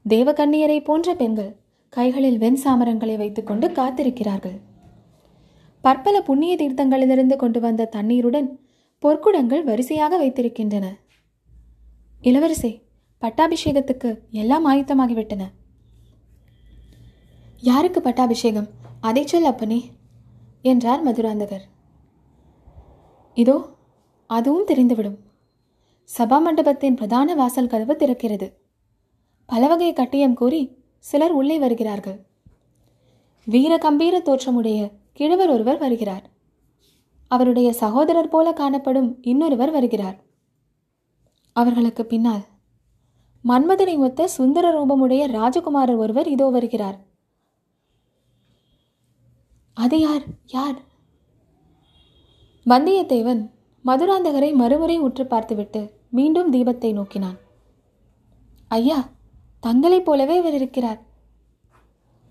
தேவகன்னியரை 0.10 0.84
போன்ற 0.84 1.16
பெண்கள் 1.16 1.56
கைகளில் 1.90 2.38
வெண் 2.38 2.60
சாமரங்களை 2.64 3.18
வைத்துக்கொண்டு 3.18 3.68
காத்திருக்கிறார்கள். 3.68 4.60
பற்பல 5.84 6.22
புண்ணிய 6.22 6.56
தீர்த்தங்களிலிருந்து 6.56 7.36
கொண்டு 7.36 7.60
வந்த 7.60 7.86
தண்ணீருடன் 7.86 8.48
பொற்குடங்கள் 9.04 9.64
வரிசையாக 9.64 10.20
வைத்திருக்கின்றன. 10.22 10.86
இளவரசே 12.22 12.72
பட்டாபிஷேகத்துக்கு 13.22 14.10
எல்லாம் 14.30 14.66
ஆயத்தமாகிவிட்டன. 14.68 15.44
யாருக்கு 17.62 18.02
பட்டாபிஷேகம்? 18.02 18.70
அதை 19.02 19.24
சொல் 19.26 19.44
அப்பனே 19.44 19.80
என்றார் 20.62 21.06
மதுராந்தகர். 21.08 21.66
இதோ 23.38 23.58
அதுவும் 24.30 24.68
தெரிந்துவிடும். 24.68 25.20
சபா 26.10 26.38
மண்டபத்தின் 26.42 26.96
பிரதான 26.96 27.36
வாசல் 27.36 27.68
கதவு 27.68 27.94
திறக்கிறது. 27.94 28.48
பலவகை 29.46 29.94
கட்டியம் 29.94 30.34
கூறி 30.34 30.62
சிலர் 31.00 31.32
உள்ளே 31.32 31.60
வருகிறார்கள். 31.60 32.20
வீர 33.48 33.74
கம்பீர 33.78 34.20
தோற்றமுடைய 34.20 34.82
கிழவர் 35.14 35.50
ஒருவர் 35.50 35.78
வருகிறார். 35.78 36.30
அவருடைய 37.28 37.74
சகோதரர் 37.74 38.28
போல 38.28 38.54
காணப்படும் 38.54 39.18
இன்னொருவர் 39.22 39.72
வருகிறார். 39.72 40.24
அவர்களுக்கு 41.54 42.06
பின்னால் 42.06 42.46
மன்மதனை 43.48 43.98
ஒத்த 43.98 44.28
சுந்தர 44.28 44.72
ரூபமுடைய 44.72 45.28
ராஜகுமாரர் 45.28 45.98
ஒருவர் 45.98 46.28
இதோ 46.28 46.46
வருகிறார். 46.46 47.00
அது 49.74 50.00
யார்? 50.00 50.22
யார்? 50.46 50.82
வந்தியத்தேவன் 52.66 53.50
மதுராந்தகரை 53.86 54.54
மறுமுறை 54.54 54.98
உற்று 54.98 55.28
பார்த்துவிட்டு 55.28 55.94
மீண்டும் 56.10 56.54
தீபத்தை 56.54 56.94
நோக்கினான். 56.94 57.38
ஐயா 58.68 59.10
தங்களைப் 59.60 60.06
போலவே 60.06 60.36
இவர் 60.36 60.54
இருக்கிறார். 60.54 61.02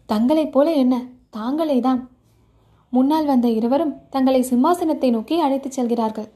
தங்களைப் 0.06 0.52
போல 0.52 0.72
என்ன? 0.72 1.06
தாங்களே 1.30 1.80
தான் 1.80 2.10
முன்னால் 2.94 3.25
வந்த 3.25 3.49
இருவரும் 3.49 3.94
தங்களை 4.11 4.40
சிம்மாசனத்தை 4.42 5.11
நோக்கி 5.11 5.40
அழைத்துச் 5.40 5.72
செல்கிறார்கள். 5.72 6.28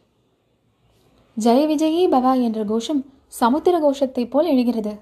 ஜெய 1.41 1.63
விஜயி 1.71 2.05
பவா 2.15 2.43
என்ற 2.43 2.65
கோஷம் 2.65 3.03
சமுத்திர 3.27 3.75
கோஷத்தைப் 3.79 4.31
போல் 4.31 4.47
எழுகிறது. 4.47 5.01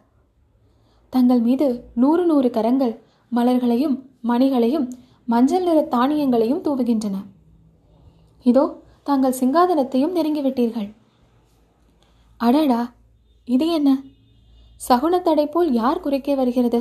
தங்கள் 1.08 1.40
மீது 1.40 1.66
நூறு 1.94 2.26
நூறு 2.26 2.50
கரங்கள் 2.50 2.94
மலர்களையும் 3.32 3.96
மணிகளையும் 4.20 4.86
மஞ்சள் 5.26 5.62
நிற 5.62 5.80
தானியங்களையும் 5.90 6.64
தூவுகின்றன. 6.64 7.16
இதோ 8.42 8.64
தாங்கள் 9.02 9.38
சிங்காதனத்தையும் 9.40 10.16
நெருங்கிவிட்டீர்கள். 10.16 10.88
அடடா 12.40 12.92
இது 13.44 13.66
என்ன? 13.68 13.90
சகுனத்தடை 14.88 15.46
போல் 15.50 15.72
யார் 15.72 16.00
குறுக்கே 16.00 16.34
வருகிறது? 16.34 16.80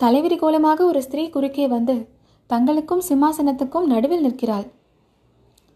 தலைவிரி 0.00 0.36
கோலமாக 0.36 0.84
ஒரு 0.84 1.02
ஸ்திரீ 1.02 1.28
குறுக்கே 1.28 1.66
வந்து 1.68 1.96
தங்களுக்கும் 2.50 3.02
சிம்மாசனத்துக்கும் 3.08 3.84
நடுவில் 3.84 4.20
நிற்கிறாள். 4.20 4.66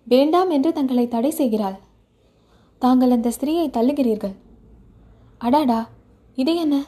வேண்டாம் 0.04 0.50
என்று 0.50 0.72
தங்களை 0.72 1.08
தடை 1.08 1.30
செய்கிறாள். 1.30 1.78
தாங்கள் 2.78 3.10
அந்த 3.10 3.28
ஸ்திரீயை 3.28 3.68
தள்ளுகிறீர்கள். 3.68 4.34
அடாடா! 5.38 5.88
இது 6.34 6.56
என்ன? 6.56 6.84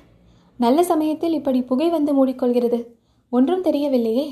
நல்ல 0.56 0.84
சமயத்தில் 0.84 1.32
இப்படி 1.32 1.62
புகை 1.62 1.90
வந்து 1.90 2.12
மூடிக்கொள்கிறது. 2.12 2.86
ஒன்றும் 3.30 3.62
தெரியவில்லையே. 3.62 4.26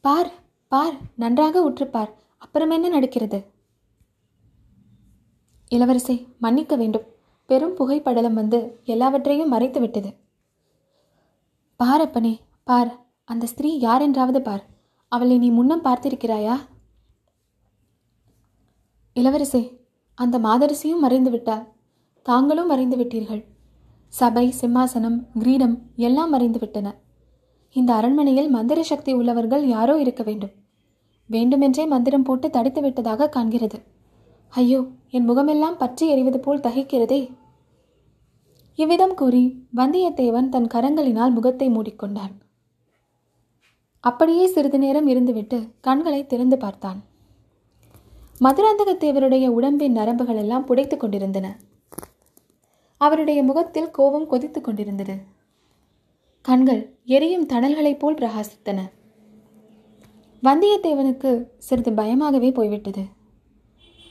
பார் 0.00 0.32
பார் 0.68 0.94
நன்றாக 1.16 1.70
உற்றுப்பார். 1.70 2.12
அப்புறம் 2.38 2.70
என்ன 2.70 2.88
நடக்கிறது? 2.88 3.44
இளவரசை 5.70 6.26
மன்னிக்க 6.38 6.76
வேண்டும். 6.76 7.06
பெரும் 7.46 7.76
புகைப்படலம் 7.76 8.32
வந்து 8.32 8.80
எல்லாவற்றையும் 8.84 9.48
மறைத்து 9.48 9.80
விட்டது 9.80 10.14
பாரப்பனே 11.80 12.40
பார் 12.70 12.90
அந்த 13.28 13.44
ஸ்திரீ 13.50 13.70
யாரென்றாவது 13.84 14.40
பார். 14.48 14.60
அவளை 15.12 15.36
நீ 15.42 15.48
முன்னம் 15.56 15.84
பார்த்திருக்கிறாயா? 15.86 16.56
இளவரசே 19.16 19.62
அந்த 20.18 20.36
மாதரசியும் 20.38 21.02
மறைந்து 21.04 21.30
விட்டாள் 21.30 21.64
தாங்களும் 22.26 22.70
மறைந்து 22.72 22.96
விட்டீர்கள் 23.00 23.40
சபை 24.12 24.44
சிம்மாசனம் 24.60 25.18
கிரீடம் 25.42 25.74
எல்லாம் 26.06 26.32
மறைந்து 26.34 26.58
விட்டன 26.62 26.88
இந்த 27.76 27.90
அரண்மனையில் 27.98 28.50
மந்திர 28.56 28.82
சக்தி 28.82 29.12
உள்ளவர்கள் 29.12 29.64
யாரோ 29.66 29.94
இருக்க 30.04 30.22
வேண்டும். 30.28 30.52
வேண்டுமென்றே 31.30 31.86
மந்திரம் 31.86 32.26
போட்டு 32.28 32.46
தடுத்து 32.50 32.80
விட்டதாக 32.80 33.30
காண்கிறது. 33.36 33.80
ஐயோ 34.52 34.80
என் 35.16 35.28
முகமெல்லாம் 35.30 35.80
பற்றி 35.82 36.06
எறிவது 36.08 36.40
போல் 36.40 36.64
தகைக்கிறதே. 36.68 37.20
இவ்விதம் 38.78 39.14
கூறி 39.14 39.42
வந்தியத்தேவன் 39.80 40.52
தன் 40.56 40.70
கரங்களினால் 40.74 41.36
முகத்தை 41.38 41.68
மூடிக்கொண்டான். 41.76 42.32
அப்படியே 44.00 44.46
சிறிது 44.46 44.78
நேரம் 44.78 45.08
இருந்துவிட்டு 45.08 45.70
கண்களை 45.80 46.26
திறந்து 46.26 46.56
பார்த்தான். 46.56 47.02
மதுராந்தகத்தேவருடைய 48.40 49.48
உடம்பின் 49.48 49.92
நரம்புகள் 49.92 50.36
எல்லாம் 50.36 50.66
புடைத்துக் 50.66 50.96
கொண்டிருந்தன. 50.96 51.56
அவருடைய 52.96 53.42
முகத்தில் 53.42 53.90
கோபம் 53.90 54.26
கொதித்துக் 54.26 54.64
கொண்டிருந்தது. 54.64 55.16
கண்கள் 56.42 56.96
எரியும் 57.04 57.46
தணல்களைப் 57.46 57.98
போல் 57.98 58.14
பிரகாசித்தன. 58.14 58.80
வந்தியத்தேவனுக்கு 60.42 61.46
சிறிது 61.58 61.92
பயமாகவே 61.92 62.52
போய்விட்டது. 62.52 63.04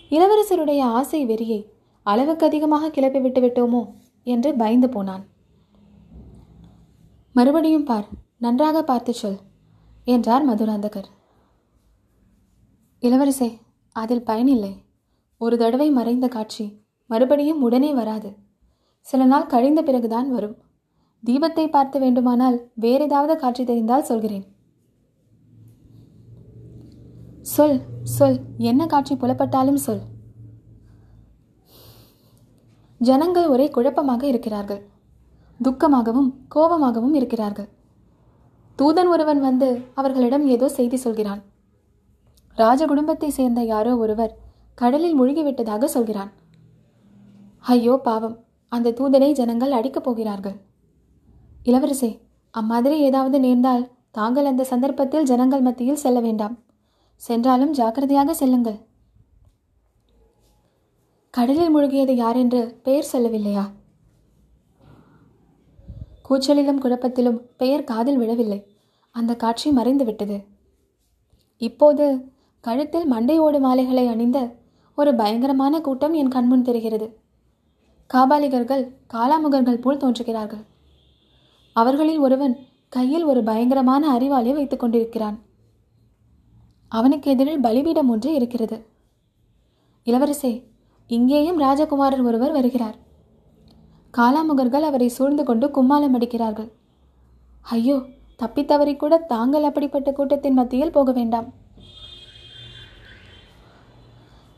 இளவரசருடைய 0.10 0.79
ஆசை 0.79 1.25
வெறியை 1.25 1.65
அளவுக்கு 2.03 2.46
அதிகமாக 2.46 2.89
கிளப்பி 2.89 3.19
விட்டு 3.19 3.41
விட்டோமோ 3.41 3.93
என்று 4.24 4.55
பயந்து 4.55 4.89
போனான். 4.89 5.25
மறுபடியும் 7.34 7.84
பார் 7.84 8.08
நன்றாக 8.38 8.84
பார்த்து 8.84 9.13
சொல். 9.13 9.39
என்றார் 10.13 10.46
மதுராந்தகர். 10.50 11.10
இளவரசே 13.01 13.50
அதில் 13.96 14.24
பயனில்லை. 14.24 14.74
ஒரு 15.42 15.56
தடவை 15.58 15.88
மறைந்த 15.92 16.28
காட்சி 16.28 16.66
மறுபடியும் 17.10 17.62
உடனே 17.62 17.94
வராது. 17.94 18.30
சில 19.06 19.25
நாள் 19.25 19.46
கழிந்த 19.46 19.82
பிறகுதான் 19.82 20.30
வரும். 20.32 20.58
தீபத்தை 21.24 21.66
பார்த்து 21.70 21.98
வேண்டுமானால் 22.00 22.58
வேறு 22.75 23.04
ஏதாவது 23.04 23.36
காட்சி 23.38 23.63
தெரிந்தால் 23.63 24.04
சொல்கிறேன். 24.04 24.46
சொல் 27.42 27.80
சொல். 28.04 28.39
என்ன 28.58 28.86
காட்சி 28.86 29.16
புலப்பட்டாலும் 29.16 29.82
சொல். 29.86 30.04
ஜனங்கள் 33.01 33.48
ஒரே 33.48 33.68
குழப்பமாக 33.70 34.24
இருக்கிறார்கள். 34.28 34.82
துக்கமாகவும் 35.63 36.32
கோபமாகவும் 36.56 37.13
இருக்கிறார்கள். 37.13 37.70
தூதன் 38.81 39.07
ஒருவன் 39.07 39.39
வந்து 39.39 39.81
அவர்களிடம் 39.93 40.48
ஏதோ 40.48 40.69
செய்தி 40.69 40.98
சொல்கிறான். 40.98 41.41
ராஜ 42.55 42.86
குடும்பத்தை 42.86 43.29
சேர்ந்த 43.29 43.62
யாரோ 43.63 43.98
ஒருவர் 43.98 44.38
கடலில் 44.74 45.21
மூழ்கிவிட்டதாக 45.21 45.86
சொல்கிறான். 45.86 46.31
ஐயோ 47.59 47.95
பாவம். 47.98 48.45
அந்த 48.67 48.91
தூதனை 48.91 49.31
ஜனங்கள் 49.31 49.71
அடிக்கப் 49.71 50.03
போகிறார்கள். 50.03 50.57
இளவரசே 51.65 52.19
அம்மாதிரி 52.51 53.00
ஏதாவது 53.00 53.39
நேர்ந்தால் 53.39 53.91
தாங்கள் 54.12 54.45
அந்த 54.45 54.63
சந்தர்ப்பத்தில் 54.63 55.24
ஜனங்கள் 55.24 55.62
மத்தியில் 55.62 56.03
செல்ல 56.03 56.19
வேண்டாம். 56.19 56.55
சென்றாலும் 57.15 57.71
ஜாக்கிரதையாக 57.71 58.33
செல்லுங்கள். 58.33 58.79
கடலில் 61.29 61.75
முழுகியது 61.75 62.13
யார் 62.13 62.36
என்று 62.36 62.79
பெயர் 62.83 63.12
சொல்லவில்லையா? 63.13 63.65
கூச்சலிலும் 66.29 66.81
குழப்பத்திலும் 66.81 67.39
பெயர் 67.57 67.83
காதில் 67.83 68.17
விழவில்லை. 68.17 68.59
அந்த 69.12 69.36
காட்சி 69.36 69.71
மறைந்து 69.71 70.05
விட்டது 70.05 70.38
இப்போது 71.57 72.05
கழுத்தில் 72.59 73.05
மண்டை 73.05 73.39
ஓடு 73.39 73.59
மாலைகளை 73.59 74.07
அணிந்த 74.07 74.55
ஒரு 74.95 75.15
பயங்கரமான 75.15 75.81
கூட்டம் 75.81 76.13
என் 76.13 76.27
கண்முன் 76.27 76.62
தெரிகிறது. 76.62 77.07
காபாலிகர்கள் 78.13 78.83
காலாமுகர்கள் 79.13 79.82
போல் 79.82 79.97
தோன்றுகிறார்கள். 79.97 80.63
அவர்களில் 81.73 82.17
ஒருவன் 82.17 82.56
கையில் 82.89 83.23
ஒரு 83.23 83.43
பயங்கரமான 83.43 84.17
அறிவாளை 84.17 84.54
வைத்துக் 84.54 84.80
கொண்டிருக்கிறான். 84.80 85.38
அவனுக்கு 86.88 87.32
எதிரில் 87.32 87.60
பலிபீடம் 87.60 88.10
ஒன்று 88.10 88.34
இருக்கிறது. 88.34 88.86
இளவரசே 90.06 90.63
இங்கேயும் 91.08 91.60
ராஜகுமாரர் 91.60 92.23
ஒருவர் 92.23 92.51
வருகிறார். 92.51 92.97
காலாமுகர்கள் 94.17 94.82
அவரை 94.82 95.08
சூழ்ந்து 95.08 95.43
கொண்டு 95.43 95.67
கும்மாலம் 95.67 96.13
அடிக்கிறார்கள். 96.13 96.72
ஐயோ 97.62 98.06
தப்பித்தவரை 98.39 98.95
கூட 98.95 99.17
தாங்கள் 99.17 99.63
அப்படிப்பட்ட 99.63 100.12
கூட்டத்தின் 100.12 100.54
மத்தியில் 100.54 100.91
போக 100.91 101.12
வேண்டாம். 101.12 101.54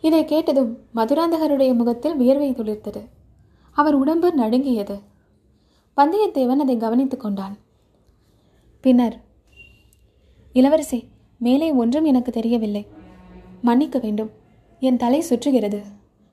இதை 0.02 0.26
கேட்டதும் 0.26 0.78
மதுராந்தகருடைய 0.96 1.76
முகத்தில் 1.76 2.16
வியர்வை 2.16 2.52
துளிர்த்தது. 2.52 3.08
அவர் 3.72 3.94
உடம்பு 3.94 4.34
நடுங்கியது. 4.34 5.00
வந்தியத்தேவன் 5.98 6.56
அதை 6.56 6.78
கவனித்துக் 6.78 7.20
கொண்டான். 7.20 7.58
பின்னர் 8.82 9.22
இளவரசி 10.54 11.08
மேலே 11.38 11.72
ஒன்றும் 11.72 12.06
எனக்கு 12.06 12.32
தெரியவில்லை. 12.32 12.88
மன்னிக்க 13.62 14.00
வேண்டும். 14.00 14.32
என் 14.80 14.98
தலை 14.98 15.24
சுற்றுகிறது. 15.30 15.82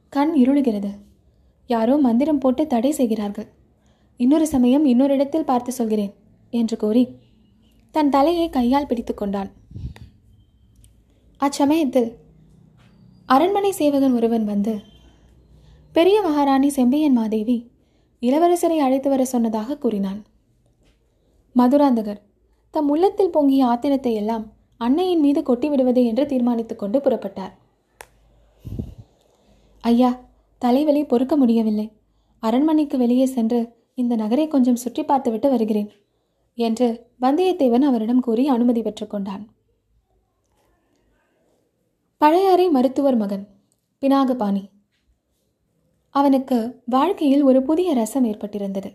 கண் 0.09 0.33
இருளுகிறது. 0.44 0.90
யாரோ 1.68 1.94
மந்திரம் 2.07 2.42
போட்டு 2.42 2.62
தடை 2.66 2.90
செய்கிறார்கள். 2.90 3.48
இன்னொரு 4.20 4.46
சமயம் 4.52 4.85
இன்னொரு 4.85 5.14
இடத்தில் 5.14 5.48
பார்த்து 5.50 5.72
சொல்கிறேன் 5.72 6.12
என்று 6.52 6.76
கூறி 6.76 7.02
தன் 7.94 8.12
தலையை 8.14 8.46
கையால் 8.50 8.87
பிடித்து 8.87 9.14
கொண்டான் 9.14 9.50
அச்சமயத்தில் 11.40 12.09
அரண்மனை 13.26 13.70
சேவகன் 13.70 14.14
ஒருவன் 14.14 14.44
வந்து 14.44 14.74
பெரிய 15.92 16.16
மகாராணி 16.22 16.68
செம்பியன் 16.68 17.16
மாதேவி 17.18 17.59
இளவரசரை 18.22 18.78
அழைத்து 18.87 19.09
வர 19.11 19.22
சொன்னதாக 19.24 19.76
கூறினான். 19.76 20.20
மதுராந்தகர் 21.57 22.20
தம் 22.74 22.88
உள்ளத்தில் 22.88 23.35
பொங்கிய 23.37 23.66
ஆத்திரத்தை 23.66 24.12
எல்லாம் 24.14 24.44
அன்னையின் 24.81 25.20
மீது 25.20 25.40
கொட்டி 25.42 25.68
விடுவது 25.68 26.02
என்று 26.04 26.24
தீர்மானித்துக் 26.26 26.78
கொண்டு 26.78 26.98
புறப்பட்டார். 26.98 27.54
ஐயா 29.85 30.11
தலைவலி 30.62 31.02
பொறுக்க 31.04 31.34
முடியவில்லை. 31.36 31.86
அரண்மனைக்கு 32.42 32.98
வெளியே 32.98 33.26
சென்று 33.26 33.60
இந்த 33.94 34.14
நகரை 34.16 34.48
கொஞ்சம் 34.48 34.80
சுற்றி 34.82 35.02
பார்த்துவிட்டு 35.04 35.48
வருகிறேன் 35.50 35.90
என்று 36.58 36.88
வந்தியத்தேவன் 37.20 37.82
அவரிடம் 37.82 38.20
கூறி 38.20 38.44
அனுமதி 38.48 38.80
பெற்றுக்கொண்டான் 38.82 39.44
பழையாறை 42.20 42.66
மருத்துவர் 42.68 43.16
மகன் 43.16 43.44
பினாகபாணி. 44.02 44.62
அவனுக்கு 46.14 46.58
வாழ்க்கையில் 46.84 47.42
ஒரு 47.42 47.60
புதிய 47.62 47.88
ரசம் 47.94 48.24
ஏற்பட்டிருந்தது. 48.24 48.90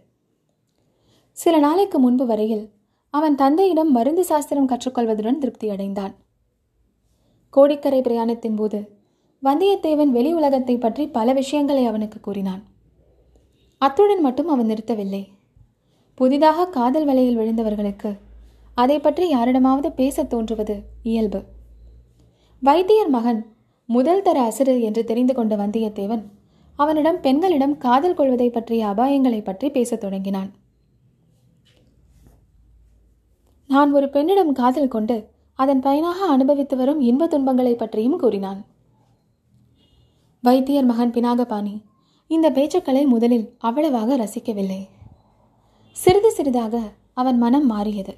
சில 1.38 1.60
நாளைக்கு 1.60 1.98
முன்பு 2.00 2.26
வரையில் 2.26 2.66
அவன் 3.14 3.36
தந்தையிடம் 3.36 3.92
மருந்து 3.92 4.24
சாஸ்திரம் 4.26 4.70
கற்றுக்கொள்வதுடன் 4.70 5.38
திருப்தி 5.38 5.70
அடைந்தான். 5.70 6.14
கோடிக்கரை 7.54 8.02
பிரயாணத்தின் 8.02 8.56
போது 8.56 8.80
வந்தியத்தேவன் 9.44 10.06
வெளி 10.06 10.34
உலகத்தை 10.34 10.78
பற்றி 10.78 11.08
பல 11.08 11.34
விஷயங்களை 11.34 11.86
அவனுக்கு 11.86 12.20
கூறினான். 12.20 12.64
அத்துடன் 13.78 14.22
மட்டும் 14.22 14.48
அவன் 14.48 14.70
நிறுத்தவில்லை. 14.70 15.28
புதிதாக 16.16 16.68
காதல் 16.68 17.06
வலையில் 17.06 17.38
விழுந்தவர்களுக்கு 17.38 18.18
அதை 18.76 19.00
பற்றி 19.00 19.30
யாரிடமாவது 19.30 19.92
பேசத் 19.92 20.30
தோன்றுவது 20.30 20.82
இயல்பு. 21.04 21.44
வைத்தியர் 22.60 23.10
மகன் 23.10 23.56
முதல் 23.86 24.22
தர 24.22 24.42
அசுறு 24.42 24.82
என்று 24.82 25.04
தெரிந்து 25.04 25.34
கொண்ட 25.34 25.56
வந்தியத்தேவன் 25.56 26.24
அவனிடம் 26.76 27.22
பெண்களிடம் 27.22 27.78
காதல் 27.78 28.14
கொள்வதை 28.14 28.50
பற்றிய 28.50 28.86
அபாயங்களை 28.88 29.44
பற்றி 29.44 29.70
பேசத் 29.70 30.00
தொடங்கினான். 30.00 30.52
நான் 33.68 33.92
ஒரு 33.92 34.10
பெண்ணிடம் 34.10 34.54
காதல் 34.54 34.88
கொண்டு 34.88 35.28
அதன் 35.54 35.80
பயனாக 35.80 36.26
அனுபவித்து 36.26 36.78
வரும் 36.78 37.02
இன்ப 37.02 37.28
துன்பங்களை 37.28 37.76
பற்றியும் 37.76 38.18
கூறினான். 38.18 38.66
வைத்தியர் 40.46 40.86
மகன் 40.86 41.12
பினாகபாணி. 41.12 41.82
இந்த 42.28 42.52
பேச்சுக்களை 42.52 43.06
முதலில் 43.06 43.56
அவ்வளவாக 43.58 44.18
ரசிக்கவில்லை. 44.18 44.88
சிறிது 45.92 46.32
சிறிதாக 46.32 46.82
அவன் 47.14 47.38
மனம் 47.38 47.66
மாறியது. 47.66 48.18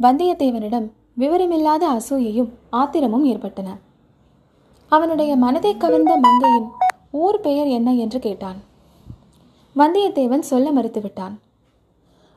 வந்தியத்தேவனிடம் 0.00 0.90
விவரமில்லாத 1.18 1.96
அசூயையும் 1.96 2.50
ஆத்திரமும் 2.70 3.24
ஏற்பட்டன. 3.24 3.78
அவனுடைய 4.88 5.36
மனதை 5.36 5.76
கவர்ந்த 5.76 6.16
மங்கையின் 6.16 6.68
ஊர் 7.10 7.40
பெயர் 7.40 7.66
என்ன 7.66 7.94
என்று 7.94 8.18
கேட்டான். 8.18 8.56
வந்தியத்தேவன் 9.76 10.38
சொல்ல 10.38 10.72
மறுத்துவிட்டான். 10.72 11.38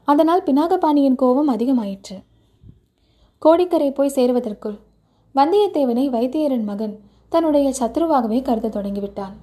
அதனால் 0.04 0.44
பினாகபாணியின் 0.44 1.16
கோபம் 1.16 1.50
அதிகமாயிற்று. 1.50 2.24
கோடிக்கரை 3.40 3.92
போய் 3.92 4.16
சேருவதற்குள் 4.16 4.80
வந்தியத்தேவனை 5.36 6.10
வைத்தியரின் 6.10 6.64
மகன் 6.64 7.00
தன்னுடைய 7.30 7.74
சத்ருவாகவே 7.80 8.42
கருத 8.42 8.68
தொடங்கிவிட்டான். 8.68 9.34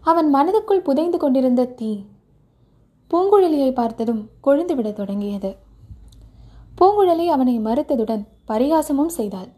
அவன் 0.00 0.34
மனதுக்குள் 0.34 0.86
புதைந்து 0.88 1.18
கொண்டிருந்த 1.18 1.64
தீ 1.64 2.04
பூங்குழலியை 3.10 3.72
பார்த்ததும் 3.72 4.28
கொழுந்துவிடத் 4.44 4.92
தொடங்கியது. 4.92 5.56
பூங்குழலி 6.80 7.26
அவனை 7.26 7.60
மறுத்ததுடன் 7.60 8.26
பரிகாசமும் 8.48 9.06
செய்தாள். 9.06 9.48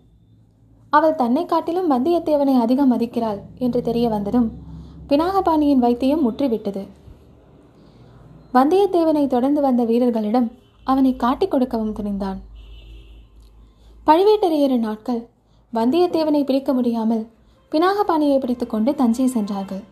அவள் 0.90 1.14
தன்னை 1.14 1.44
காட்டிலும் 1.44 1.90
வந்தியத்தேவனை 1.90 2.54
அதிகம் 2.58 2.92
மதிக்கிறாள் 2.92 3.40
என்று 3.58 3.82
தெரிய 3.82 4.08
வந்ததும் 4.08 4.52
பினாகபாணியின் 5.08 5.82
வைத்தியம் 5.84 6.30
முற்றிவிட்டது. 6.30 6.86
வந்தியத்தேவனை 8.54 9.26
தொடர்ந்து 9.26 9.60
வந்த 9.60 9.84
வீரர்களிடம் 9.84 10.52
அவனை 10.84 11.16
காட்டிக் 11.16 11.50
கொடுக்கவும் 11.50 11.94
துணிந்தான். 11.94 12.38
பழுவேட்டரையரின் 14.06 14.78
நாட்கள் 14.78 15.30
வந்தியத்தேவனை 15.76 16.44
பிடிக்க 16.44 16.72
முடியாமல் 16.72 17.24
பினாகபாணியை 17.72 18.38
பிடித்துக்கொண்டு 18.38 18.94
தஞ்சை 18.94 19.26
சென்றார்கள். 19.26 19.82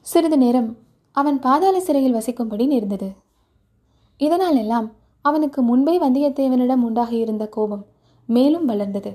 சிறிது 0.00 0.38
நேரம் 0.38 0.70
அவன் 1.12 1.38
பாதாள 1.38 1.80
சிறையில் 1.80 2.14
வசிக்கும்படி 2.14 2.66
நேர்ந்தது. 2.66 3.08
இதனால் 4.20 4.56
எல்லாம் 4.56 4.88
அவனுக்கு 5.22 5.62
முன்பே 5.62 5.94
வந்தியத்தேவனிடம் 5.98 6.84
உண்டாகியிருந்த 6.88 7.48
கோபம் 7.48 7.84
மேலும் 8.26 8.64
வளர்ந்தது. 8.64 9.12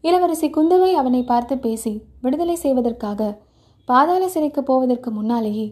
இளவரசி 0.00 0.48
குந்தவை 0.50 0.92
அவனை 0.92 1.24
பார்த்து 1.24 1.58
பேசி 1.58 1.92
விடுதலை 2.20 2.54
செய்வதற்காக 2.54 3.40
பாதாள 3.84 4.28
சிறைக்கு 4.28 4.62
போவதற்கு 4.62 5.10
முன்னாலேயே 5.10 5.66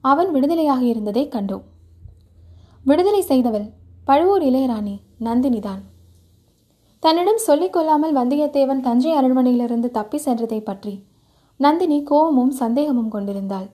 அவன் 0.00 0.30
விடுதலையாக 0.34 0.80
இருந்ததை 0.80 1.28
கண்டோம். 1.28 1.64
விடுதலை 2.84 3.22
செய்தவள் 3.22 3.68
பழுவூர் 4.04 4.42
இளையராணி 4.42 4.96
நந்தினிதான். 5.20 5.82
தன்னிடம் 7.06 7.44
சொல்லிக் 7.44 7.74
கொள்ளாமல் 7.74 8.14
வந்தியத்தேவன் 8.16 8.80
தஞ்சை 8.86 9.10
அரண்மனையிலிருந்து 9.18 9.88
தப்பி 9.96 10.18
சென்றதை 10.24 10.58
பற்றி 10.60 10.94
நந்தினி 11.60 11.98
கோபமும் 12.02 12.54
சந்தேகமும் 12.60 13.12
கொண்டிருந்தாள். 13.12 13.68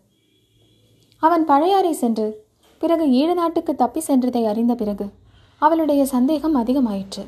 அவன் 1.22 1.44
பழையாறை 1.44 1.92
சென்று 1.92 2.26
பிறகு 2.80 3.04
ஈழ 3.20 3.28
நாட்டுக்கு 3.34 3.74
தப்பி 3.74 4.00
சென்றதை 4.08 4.42
அறிந்த 4.50 4.74
பிறகு 4.74 5.06
அவளுடைய 5.62 6.02
சந்தேகம் 6.04 6.58
அதிகமாயிற்று. 6.62 7.24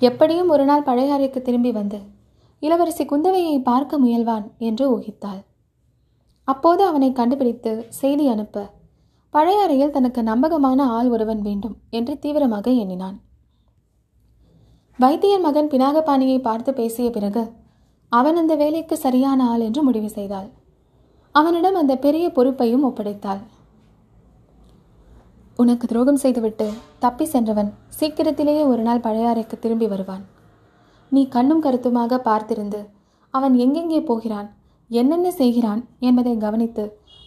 எப்படியும் 0.00 0.52
ஒரு 0.54 0.64
நாள் 0.64 0.86
பழையாறைக்கு 0.88 1.42
திரும்பி 1.42 1.72
வந்து 1.72 2.00
இளவரசி 2.62 3.06
குந்தவையை 3.12 3.58
பார்க்க 3.62 3.98
முயல்வான் 3.98 4.46
என்று 4.70 4.86
ஊகித்தாள். 4.94 5.42
அப்போது 6.48 6.82
அவனை 6.84 7.12
கண்டுபிடித்து 7.12 7.74
செய்தி 8.00 8.26
அனுப்ப 8.28 8.66
பழையாறையில் 9.34 9.94
தனக்கு 9.98 10.22
நம்பகமான 10.22 10.88
ஆள் 10.96 11.08
ஒருவன் 11.08 11.44
வேண்டும் 11.50 11.76
என்று 11.90 12.16
தீவிரமாக 12.18 12.66
எண்ணினான். 12.82 13.16
வைத்தியர் 14.98 15.42
மகன் 15.44 15.68
பினாகபாணியை 15.70 16.36
பார்த்து 16.40 16.70
பேசிய 16.72 17.06
பிறகு 17.10 17.42
அவன் 18.12 18.36
அந்த 18.40 18.54
வேலைக்கு 18.60 18.96
சரியான 18.96 19.46
ஆள் 19.52 19.62
என்று 19.66 19.80
முடிவு 19.82 20.08
செய்தாள். 20.08 20.46
அவனிடம் 21.34 21.78
அந்த 21.80 21.94
பெரிய 21.96 22.26
பொறுப்பையும் 22.28 22.84
ஒப்படைத்தாள். 22.88 23.40
உனக்கு 25.58 25.86
துரோகம் 25.86 26.20
செய்துவிட்டு 26.24 26.66
தப்பி 26.98 27.26
சென்றவன் 27.32 27.70
சீக்கிரத்திலேயே 27.98 28.62
ஒரு 28.64 28.82
நாள் 28.82 29.02
பழையாறைக்கு 29.06 29.58
திரும்பி 29.58 29.86
வருவான். 29.86 30.24
நீ 31.12 31.24
கண்ணும் 31.28 31.64
கருத்துமாக 31.66 32.20
பார்த்திருந்து 32.28 32.80
அவன் 33.34 33.56
எங்கெங்கே 33.64 34.00
போகிறான் 34.02 34.48
என்னென்ன 34.90 35.28
செய்கிறான் 35.40 35.82
என்பதை 36.00 36.36
கவனித்து 36.36 36.84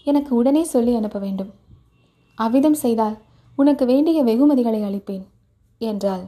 எனக்கு 0.08 0.32
உடனே 0.36 0.64
சொல்லி 0.64 0.94
அனுப்ப 0.96 1.20
வேண்டும். 1.20 1.52
அவ்விதம் 2.38 2.80
செய்தால் 2.86 3.20
உனக்கு 3.58 3.84
வேண்டிய 3.86 4.20
வெகுமதிகளை 4.24 4.82
அளிப்பேன் 4.88 5.24
என்றாள். 5.82 6.26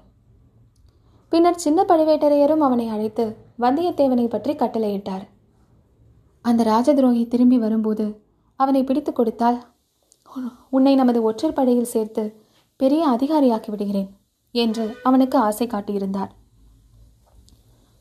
பின்னர் 1.31 1.63
சின்ன 1.63 1.79
பழுவேட்டரையரும் 1.89 2.63
அவனை 2.67 2.85
அழைத்து 2.95 3.25
வந்தியத்தேவனை 3.63 4.25
பற்றி 4.29 4.53
கட்டளையிட்டார். 4.53 5.25
அந்த 6.45 6.61
ராஜதுரோகி 6.71 7.23
திரும்பி 7.27 7.57
வரும்போது 7.63 8.05
அவனை 8.59 8.81
பிடித்து 8.83 9.11
கொடுத்தால் 9.13 9.59
உன்னை 10.77 10.93
நமது 10.95 11.19
ஒற்றர் 11.29 11.57
படையில் 11.57 11.91
சேர்த்து 11.93 12.23
பெரிய 12.79 13.01
அதிகாரியாக்கி 13.15 13.69
விடுகிறேன் 13.71 14.09
என்று 14.55 14.85
அவனுக்கு 15.07 15.37
ஆசை 15.47 15.65
காட்டியிருந்தார். 15.67 16.31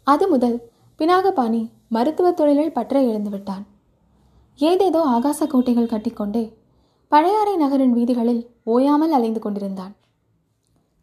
அது 0.07 0.25
முதல் 0.29 0.57
பினாகபாணி 1.01 1.63
மருத்துவ 1.97 2.29
தொழிலில் 2.39 2.77
பற்ற 2.77 3.01
எழுந்துவிட்டான் 3.11 3.65
ஏதேதோ 4.59 5.01
ஆகாச 5.17 5.41
கோட்டைகள் 5.47 5.93
கட்டிக்கொண்டே 5.93 6.45
பழையாறை 7.13 7.55
நகரின் 7.57 7.95
வீதிகளில் 7.99 8.41
ஓயாமல் 8.75 9.15
அலைந்து 9.17 9.41
கொண்டிருந்தான். 9.41 9.93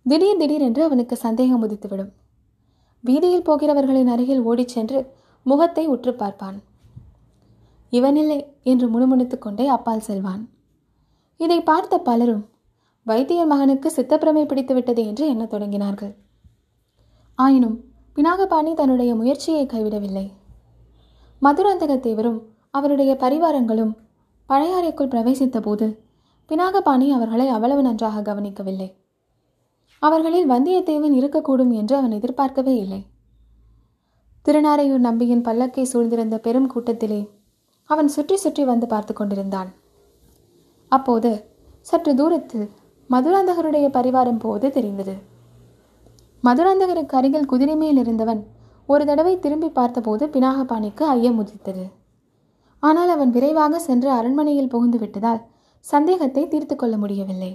திடீர் 0.07 0.37
திடீரென்று 0.37 0.83
அவனுக்கு 0.83 1.15
சந்தேகம் 1.15 1.69
உதித்துவிடும். 1.69 2.11
வீதியில் 3.01 3.41
போகிறவர்களின் 3.41 4.07
அருகில் 4.07 4.41
ஓடிச் 4.41 4.67
சென்று 4.67 5.13
முகத்தை 5.43 5.87
உற்று 5.87 6.13
பார்ப்பான். 6.13 6.61
இவனில்லை 7.89 8.57
என்று 8.63 8.87
முணுமுணுத்துக் 8.87 9.41
கொண்டே 9.41 9.67
அப்பால் 9.67 9.99
செல்வான். 9.99 10.49
இதை 11.37 11.61
பார்த்த 11.61 11.97
பலரும் 11.97 12.49
வைத்தியர் 13.03 13.47
மகனுக்கு 13.47 13.93
சித்தப்பிரமை 13.95 14.45
பிடித்துவிட்டது 14.45 15.05
என்று 15.05 15.27
எண்ணத் 15.27 15.53
தொடங்கினார்கள். 15.53 16.15
ஆயினும் 17.35 17.83
பினாகபாணி 18.15 18.73
தன்னுடைய 18.73 19.15
முயற்சியை 19.15 19.65
கைவிடவில்லை. 19.65 20.31
மதுராந்தகத்தேவரும் 21.41 22.41
அவருடைய 22.71 23.17
பரிவாரங்களும் 23.19 23.95
பழையாறைக்குள் 24.49 25.09
பிரவேசித்த 25.09 25.61
போது 25.61 26.03
பினாகபாணி 26.49 27.09
அவர்களை 27.09 27.47
அவ்வளவு 27.47 27.81
நன்றாக 27.81 28.21
கவனிக்கவில்லை. 28.21 29.04
அவர்களில் 29.99 30.51
வந்தியத்தேவன் 30.51 31.15
இருக்கக்கூடும் 31.19 31.71
என்று 31.71 31.95
அவன் 31.95 32.11
எதிர்பார்க்கவே 32.11 32.75
இல்லை. 32.77 33.01
திருநாரையூர் 34.45 35.03
நம்பியின் 35.07 35.45
பல்லக்கை 35.45 35.85
சூழ்ந்திருந்த 35.91 36.37
பெரும் 36.37 36.67
கூட்டத்திலே 36.67 37.21
அவன் 37.85 38.07
சுற்றி 38.07 38.35
சுற்றி 38.35 38.63
வந்து 38.63 38.87
பார்த்து 38.87 39.13
கொண்டிருந்தான். 39.13 39.69
அப்போது 40.87 41.31
சற்று 41.81 42.11
தூரத்தில் 42.15 42.67
மதுராந்தகருடைய 43.09 43.87
பரிவாரம் 43.89 44.39
போது 44.39 44.69
தெரிந்தது. 44.69 45.15
மதுராந்தகருக்கு 46.43 47.15
அருகில் 47.15 47.45
குதிரை 47.45 47.75
மேல் 47.75 47.97
இருந்தவன் 47.97 48.41
ஒரு 48.85 49.05
தடவை 49.05 49.39
திரும்பி 49.39 49.69
பார்த்தபோது 49.69 50.25
பினாகபாணிக்கு 50.27 51.03
ஐயம் 51.05 51.37
உதித்தது. 51.37 51.85
ஆனால் 52.79 53.09
அவன் 53.09 53.29
விரைவாக 53.29 53.79
சென்று 53.79 54.09
அரண்மனையில் 54.11 54.67
புகுந்து 54.67 54.97
விட்டதால் 54.97 55.41
சந்தேகத்தை 55.85 56.47
தீர்த்து 56.47 56.75
கொள்ள 56.75 56.97
முடியவில்லை. 56.97 57.51